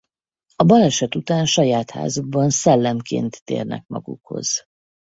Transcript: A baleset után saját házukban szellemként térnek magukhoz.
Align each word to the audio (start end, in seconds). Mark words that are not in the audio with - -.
A 0.55 0.63
baleset 0.63 1.15
után 1.15 1.45
saját 1.45 1.91
házukban 1.91 2.49
szellemként 2.49 3.43
térnek 3.43 3.83
magukhoz. 3.87 4.63